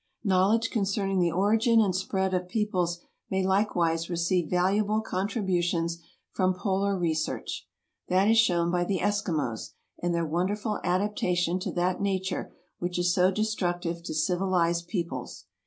[0.23, 5.99] Knowledge concerning the origin and spread of peoples may likewise receive valuable contributions
[6.31, 7.67] from polar re search.
[8.07, 13.13] That is shown by the Eskimos and their wonderful adaptation to that nature which is
[13.13, 15.45] so destructive to civilized peoples.